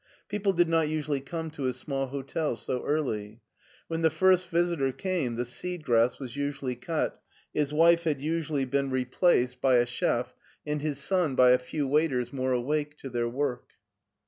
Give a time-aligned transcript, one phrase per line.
[0.27, 3.39] People did not usually come to his small hotel so early.
[3.87, 7.21] When the first visitor came the seed grass was usually cut,
[7.53, 10.33] his wife had usually been replaced 148 MARTIN SCHULER by a chef,
[10.65, 13.73] and his son by a few waiters more awake to their work.